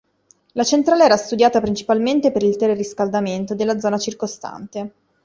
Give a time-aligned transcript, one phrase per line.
[0.53, 4.93] La centrale era studiata principalmente per il teleriscaldamento della zona circostante.